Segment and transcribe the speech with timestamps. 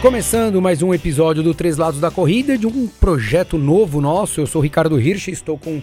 [0.00, 4.40] Começando mais um episódio do Três Lados da Corrida, de um projeto novo nosso.
[4.40, 5.82] Eu sou Ricardo Hirsch, estou com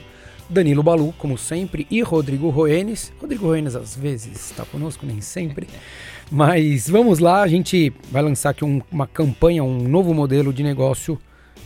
[0.50, 3.14] Danilo Balu, como sempre, e Rodrigo Roenes.
[3.21, 5.68] Rodrigo Roenes às vezes está conosco, nem sempre.
[6.32, 10.64] Mas vamos lá, a gente vai lançar aqui um, uma campanha, um novo modelo de
[10.64, 11.20] negócio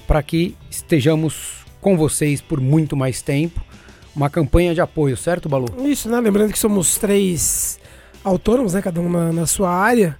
[0.10, 3.64] para que estejamos com vocês por muito mais tempo.
[4.15, 5.68] Uma campanha de apoio, certo, Balu?
[5.86, 6.20] Isso, né?
[6.20, 7.79] Lembrando que somos três
[8.24, 8.82] autônomos, né?
[8.82, 10.18] Cada um na, na sua área.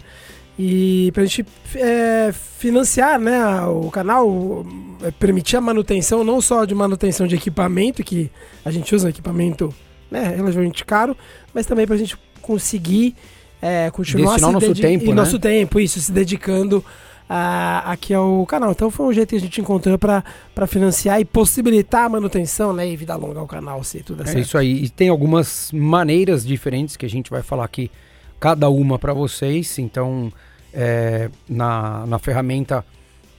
[0.60, 4.64] E para a gente é, financiar né, o canal,
[5.02, 8.30] é, permitir a manutenção, não só de manutenção de equipamento, que
[8.64, 9.74] a gente usa um equipamento
[10.12, 11.18] né, relativamente caro,
[11.52, 13.16] mas também para a gente conseguir
[13.60, 15.14] é, continuar Destinar se nosso tempo, e né?
[15.16, 16.86] nosso tempo, isso, se dedicando
[17.30, 18.72] a, aqui ao canal.
[18.72, 20.24] Então foi um jeito que a gente encontrou para
[20.68, 24.40] financiar e possibilitar a manutenção né, e vida longa ao canal, se tudo é É
[24.40, 24.84] isso aí.
[24.84, 27.92] E tem algumas maneiras diferentes que a gente vai falar aqui,
[28.40, 29.78] cada uma para vocês.
[29.78, 30.34] Então,
[30.74, 32.84] é, na, na ferramenta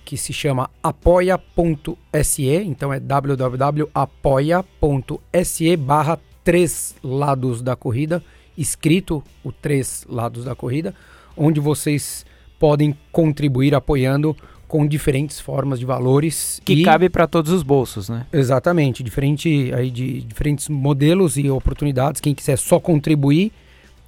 [0.05, 8.23] que se chama apoia.se, então é www.apoia.se barra três lados da corrida,
[8.57, 10.95] escrito o três lados da corrida,
[11.37, 12.25] onde vocês
[12.61, 14.37] podem contribuir apoiando
[14.69, 18.27] com diferentes formas de valores Que e- cabe para todos os bolsos, né?
[18.33, 22.21] Exatamente, diferente aí de diferentes modelos e oportunidades.
[22.21, 23.51] Quem quiser só contribuir,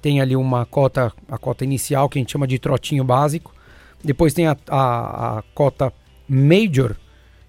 [0.01, 3.53] tem ali uma cota, a cota inicial que a gente chama de trotinho básico.
[4.01, 5.91] Depois tem a, a, a cota
[6.29, 6.95] major,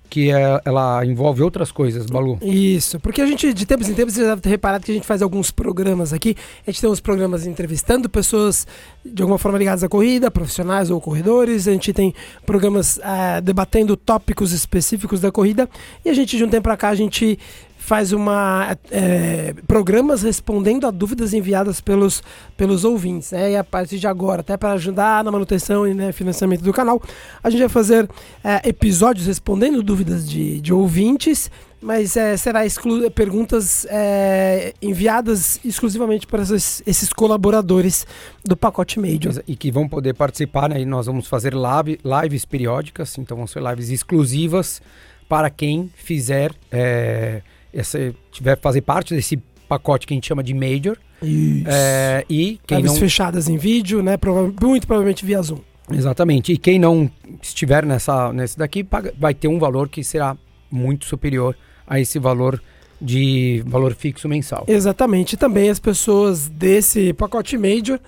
[0.09, 2.39] que é, ela envolve outras coisas, Balu.
[2.43, 4.95] Isso, porque a gente, de tempos em tempos, você já deve ter reparado que a
[4.95, 6.37] gente faz alguns programas aqui.
[6.67, 8.67] A gente tem uns programas entrevistando pessoas
[9.05, 11.67] de alguma forma ligadas à corrida, profissionais ou corredores.
[11.67, 12.15] A gente tem
[12.47, 15.69] programas ah, debatendo tópicos específicos da corrida.
[16.05, 17.39] E a gente, de um tempo cá, a gente
[17.85, 22.23] faz uma eh, programas respondendo a dúvidas enviadas pelos,
[22.57, 23.33] pelos ouvintes.
[23.33, 23.53] Né?
[23.53, 27.03] E a partir de agora, até para ajudar na manutenção e né, financiamento do canal,
[27.43, 28.09] a gente vai fazer
[28.43, 36.27] eh, episódios respondendo dúvidas de, de ouvintes, mas eh, será exclu perguntas eh, enviadas exclusivamente
[36.27, 38.07] para esses, esses colaboradores
[38.43, 39.43] do pacote Major.
[39.47, 40.81] E que vão poder participar, né?
[40.81, 44.81] E nós vamos fazer live, lives periódicas, então vão ser lives exclusivas
[45.29, 47.43] para quem fizer, é,
[47.75, 49.37] essa, tiver fazer parte desse
[49.69, 50.97] pacote que a gente chama de Major.
[51.23, 51.65] Isso.
[51.67, 54.17] É, e quem Lives não, fechadas em vídeo, né?
[54.17, 55.59] Prova muito provavelmente via Zoom.
[55.91, 56.53] Exatamente.
[56.53, 57.11] E quem não
[57.43, 60.37] estiver nessa, nesse daqui paga- vai ter um valor que será
[60.71, 62.63] muito superior a esse valor
[63.01, 64.65] de valor fixo mensal.
[64.67, 65.35] Exatamente.
[65.35, 67.99] E também as pessoas desse pacote Major,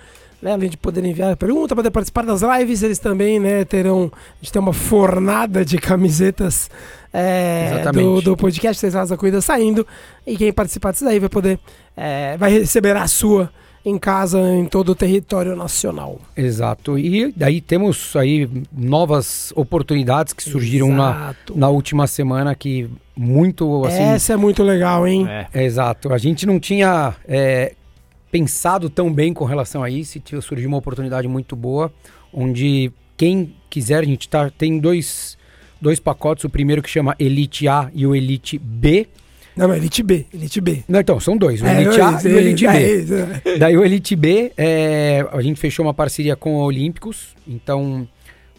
[0.41, 4.11] né, além de poderem enviar pergunta, poder participar das lives, eles também né, terão.
[4.13, 6.69] A gente tem uma fornada de camisetas
[7.13, 9.85] é, do, do podcast Seis Lados da Corrida saindo.
[10.25, 11.59] E quem participar disso daí vai poder.
[11.95, 13.51] é, vai receber a sua
[13.83, 16.19] em casa em todo o território nacional.
[16.35, 16.99] Exato.
[16.99, 21.57] E daí temos aí novas oportunidades que surgiram na, Exato.
[21.57, 24.03] na última semana que muito assim.
[24.03, 25.25] Essa é muito legal, hein?
[25.53, 26.13] É, exato.
[26.13, 27.75] A gente não tinha é,
[28.37, 31.91] pensado tão bem com relação a isso e surgiu uma oportunidade muito boa,
[32.31, 35.35] onde quem quiser, a gente tá, tem dois,
[35.81, 39.07] dois pacotes, o primeiro que chama Elite A e o Elite B.
[39.55, 40.27] Não, é Elite B.
[40.31, 40.83] Elite B.
[40.87, 43.05] Não, então, são dois, o É, Elite A isso, e o Elite é, B.
[43.45, 43.57] é é.
[43.57, 48.07] Daí o Elite B, é, a gente fechou uma parceria com a Olímpicos, então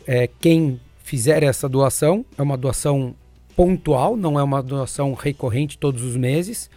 [0.04, 3.14] é, quem fizer essa doação, é uma doação
[3.54, 6.68] pontual, não é uma doação recorrente todos os meses,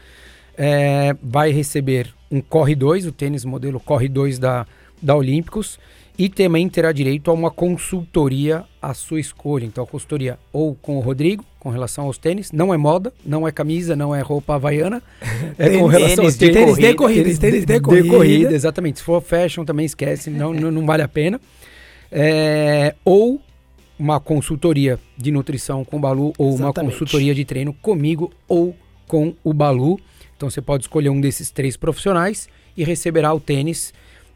[0.58, 4.66] é, vai receber um Corre 2, o tênis modelo Corre 2 da,
[5.02, 5.80] da Olímpicos,
[6.18, 9.66] e também terá direito a uma consultoria à sua escolha.
[9.66, 13.48] Então, a consultoria ou com o Rodrigo, com relação aos tênis, não é moda, não
[13.48, 15.02] é camisa, não é roupa havaiana,
[15.58, 18.54] é com Tênis- relação aos tênis de tênis, Tênis de corrida, tênis de corrida.
[18.54, 19.00] exatamente.
[19.00, 21.40] Se for fashion, também esquece, não, não, não vale a pena.
[22.12, 23.42] É, ou
[23.98, 26.94] uma consultoria de nutrição com o Balu, ou uma Exatamente.
[26.94, 28.76] consultoria de treino comigo ou
[29.08, 30.00] com o Balu.
[30.42, 33.94] Então você pode escolher um desses três profissionais e receberá o tênis.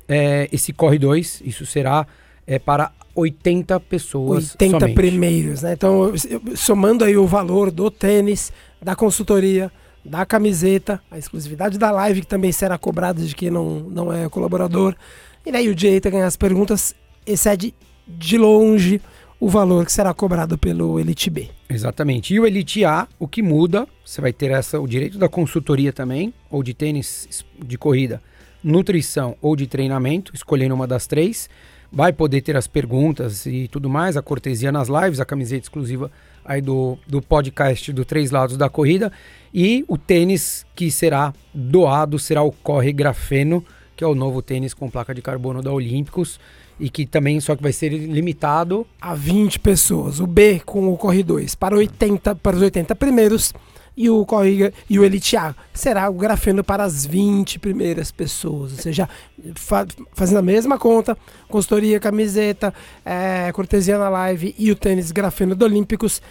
[0.07, 2.06] É, esse Corre 2, isso será
[2.46, 4.94] é, para 80 pessoas 80 somente.
[4.94, 5.74] primeiros, né?
[5.74, 6.13] Então,
[6.56, 9.72] somando aí o valor do tênis, da consultoria,
[10.06, 14.30] da camiseta, a exclusividade da live, que também será cobrada de quem não, não é
[14.30, 14.96] colaborador,
[15.44, 16.94] e daí o direito a ganhar as perguntas
[17.25, 17.74] excede
[18.07, 19.02] de longe
[19.45, 21.50] o valor que será cobrado pelo Elite B.
[21.69, 22.33] Exatamente.
[22.33, 25.94] E o Elite A, o que muda, você vai ter essa, o direito da consultoria
[25.94, 28.24] também, ou de tênis de corrida,
[28.63, 31.47] nutrição ou de treinamento, escolhendo uma das três.
[31.92, 36.12] Vai poder ter as perguntas e tudo mais, a cortesia nas lives, a camiseta exclusiva
[36.44, 39.12] aí do, do podcast do Três Lados da Corrida.
[39.53, 43.63] E o tênis que será doado será o Corre Grafeno,
[43.95, 46.39] que é o novo tênis com placa de carbono da Olímpicos
[46.80, 50.19] e que também só que vai ser limitado a 20 pessoas.
[50.19, 53.54] O B com o Corre 2 para 80 para os 80 primeiros
[53.98, 58.74] e o Corre e o Elite A será o grafeno para as 20 primeiras pessoas,
[58.74, 59.07] ou seja,
[59.56, 61.18] fa fazendo a mesma conta,
[61.48, 62.74] consultoria, camiseta,
[63.06, 66.21] é, cortesia na live e o tênis grafeno do Olímpicos.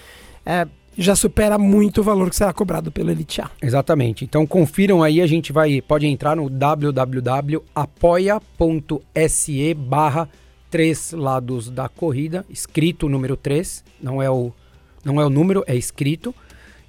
[0.45, 3.51] É, já supera muito o valor que será cobrado pelo Elite A.
[3.61, 4.25] Exatamente.
[4.25, 7.65] Então confiram aí, a gente vai pode entrar no www.apoia.se
[9.75, 10.29] barra
[10.71, 14.53] três lados da corrida, escrito o número 3, não é o
[15.05, 16.35] não é o número, é escrito.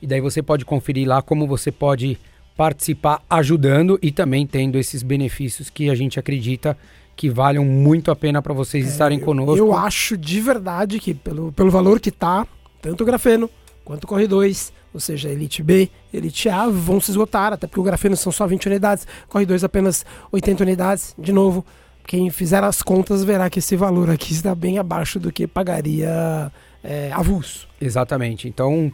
[0.02, 2.18] E daí você pode conferir lá como você pode
[2.56, 6.78] participar ajudando e também tendo esses benefícios que a gente acredita
[7.16, 9.58] que valham muito a pena para vocês é, estarem conosco.
[9.58, 12.48] Eu, eu acho de verdade que pelo, pelo valor que tá,
[12.81, 13.50] tanto o grafeno
[13.86, 17.84] quanto Corre 2, ou seja, Elite B, Elite A, vão se esgotar, até porque o
[17.84, 21.16] grafeno são só 20 unidades, Corre 2 apenas 80 unidades.
[21.18, 21.64] De novo,
[22.06, 26.52] quem fizer as contas verá que esse valor aqui está bem abaixo do que pagaria
[26.84, 27.68] é, avulso.
[27.80, 28.48] Exatamente.
[28.48, 28.92] Então,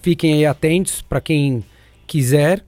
[0.00, 1.64] fiquem aí atentos para quem
[2.06, 2.64] quiser.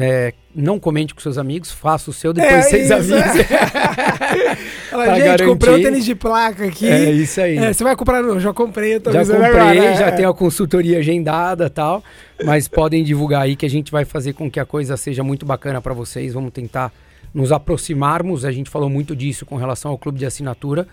[0.00, 3.44] É, não comente com seus amigos, faça o seu, depois é vocês avisem.
[4.90, 5.46] Fala, gente, garantir.
[5.46, 6.88] comprei um tênis de placa aqui.
[6.88, 7.56] É isso aí.
[7.56, 8.22] É, você vai comprar?
[8.22, 10.10] Não, já comprei, eu tô Já comprei, agora, já é.
[10.10, 12.02] tenho a consultoria agendada tal.
[12.44, 15.46] Mas podem divulgar aí que a gente vai fazer com que a coisa seja muito
[15.46, 16.34] bacana para vocês.
[16.34, 16.92] Vamos tentar
[17.32, 18.44] nos aproximarmos.
[18.44, 20.86] A gente falou muito disso com relação ao clube de assinatura,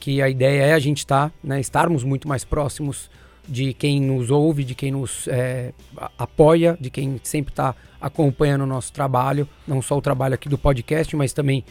[0.00, 3.10] que a ideia é a gente estar, tá, né, estarmos muito mais próximos
[3.48, 5.72] de quem nos ouve, de quem nos é,
[6.18, 10.58] apoia, de quem sempre está acompanhando o nosso trabalho, não só o trabalho aqui do
[10.58, 11.64] podcast, mas também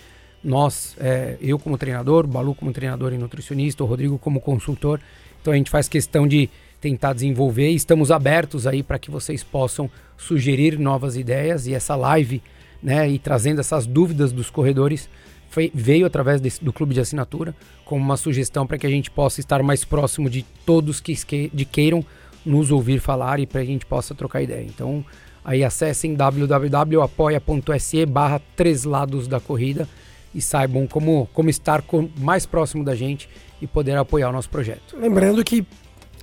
[0.43, 4.99] nós, é, eu como treinador, o Balu como treinador e nutricionista, o Rodrigo como consultor.
[5.41, 6.49] Então a gente faz questão de
[6.79, 11.95] tentar desenvolver e estamos abertos aí para que vocês possam sugerir novas ideias e essa
[11.95, 12.41] live,
[12.81, 15.09] né, e trazendo essas dúvidas dos corredores
[15.49, 19.09] foi, veio através desse, do clube de assinatura como uma sugestão para que a gente
[19.11, 21.15] possa estar mais próximo de todos que,
[21.53, 22.05] de queiram
[22.45, 24.63] nos ouvir falar e para que a gente possa trocar ideia.
[24.63, 25.05] Então,
[25.43, 29.87] aí acessem www.apoia.se barra três lados da corrida
[30.33, 33.29] e saibam como, como estar com, mais próximo da gente
[33.61, 34.97] e poder apoiar o nosso projeto.
[34.97, 35.65] Lembrando que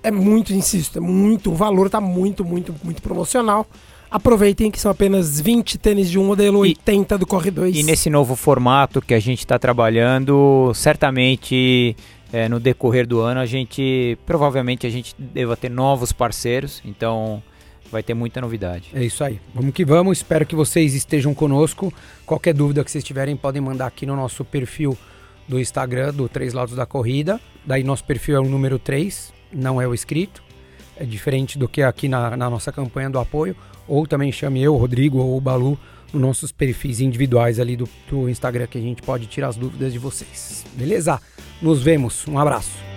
[0.03, 3.67] é muito, insisto, é muito, o valor está muito, muito, muito promocional.
[4.13, 7.75] Aproveitem que são apenas 20 tênis de um modelo e, 80 do Corre 2.
[7.75, 11.97] E nesse novo formato que a gente está trabalhando, certamente
[12.31, 17.43] é, no decorrer do ano a gente, provavelmente a gente deva ter novos parceiros, então
[17.91, 18.91] vai ter muita novidade.
[18.93, 19.41] É isso aí.
[19.55, 20.19] Vamos que vamos.
[20.19, 21.91] Espero que vocês estejam conosco.
[22.27, 24.97] Qualquer dúvida que vocês tiverem, podem mandar aqui no nosso perfil
[25.49, 27.41] do Instagram, do Três Lados da Corrida.
[27.65, 30.43] Daí nosso perfil é o número 3, não é o escrito.
[31.03, 33.57] É diferente do que aqui na, na nossa campanha do apoio
[33.89, 35.77] ou também chame eu, Rodrigo ou o Balu
[36.13, 39.93] nos nossos perfis individuais ali do, do Instagram que a gente pode tirar as dúvidas
[39.93, 40.65] de vocês.
[40.75, 41.21] Beleza?
[41.61, 42.25] Nos vemos.
[42.29, 42.92] Um abraço.